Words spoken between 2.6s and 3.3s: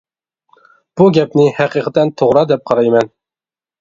قارايمەن.